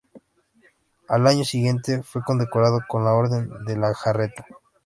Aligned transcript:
Al 1.09 1.27
año 1.27 1.43
siguiente, 1.45 2.01
fue 2.01 2.23
condecorado 2.23 2.79
con 2.87 3.03
la 3.05 3.13
Orden 3.13 3.51
de 3.65 3.77
la 3.77 3.93
Jarretera. 3.93 4.45